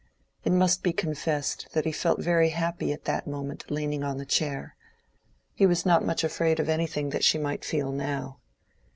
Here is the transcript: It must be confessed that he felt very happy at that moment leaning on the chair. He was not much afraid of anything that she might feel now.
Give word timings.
It 0.43 0.51
must 0.51 0.81
be 0.81 0.93
confessed 0.93 1.67
that 1.73 1.85
he 1.85 1.91
felt 1.91 2.19
very 2.23 2.49
happy 2.49 2.91
at 2.91 3.05
that 3.05 3.27
moment 3.27 3.69
leaning 3.69 4.03
on 4.03 4.17
the 4.17 4.25
chair. 4.25 4.75
He 5.53 5.67
was 5.67 5.85
not 5.85 6.03
much 6.03 6.23
afraid 6.23 6.59
of 6.59 6.69
anything 6.69 7.11
that 7.11 7.23
she 7.23 7.37
might 7.37 7.63
feel 7.63 7.91
now. 7.91 8.39